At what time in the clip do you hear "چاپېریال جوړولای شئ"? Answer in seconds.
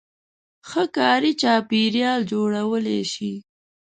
1.41-3.35